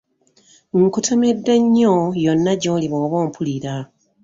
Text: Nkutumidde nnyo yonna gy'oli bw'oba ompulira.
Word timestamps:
Nkutumidde 0.77 1.53
nnyo 1.63 1.95
yonna 2.23 2.53
gy'oli 2.61 2.87
bw'oba 2.91 3.17
ompulira. 3.25 3.75